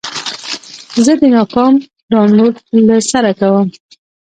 زه 1.05 1.13
د 1.21 1.23
ناکام 1.35 1.73
ډاونلوډ 2.11 2.53
له 2.87 2.97
سره 3.11 3.29
کوم. 3.39 3.67